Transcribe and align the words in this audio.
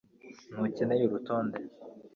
ntukeneye 0.51 1.03
urutonde 1.05 1.57